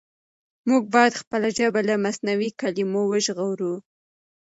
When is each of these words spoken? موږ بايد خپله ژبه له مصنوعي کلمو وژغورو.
موږ 0.67 0.83
بايد 0.93 1.13
خپله 1.21 1.47
ژبه 1.57 1.81
له 1.89 1.95
مصنوعي 2.05 2.49
کلمو 2.61 3.01
وژغورو. 3.11 3.73